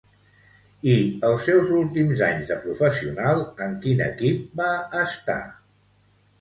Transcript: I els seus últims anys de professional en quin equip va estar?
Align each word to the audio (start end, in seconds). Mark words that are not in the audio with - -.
I 0.93 0.95
els 1.29 1.45
seus 1.49 1.69
últims 1.81 2.23
anys 2.29 2.49
de 2.53 2.59
professional 2.65 3.45
en 3.69 3.79
quin 3.87 4.05
equip 4.09 4.51
va 4.65 4.73
estar? 5.07 5.41